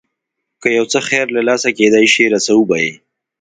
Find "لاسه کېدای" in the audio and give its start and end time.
1.47-2.05